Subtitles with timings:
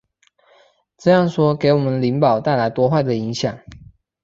[0.97, 3.59] 这样说给我们灵宝带来多坏的影响！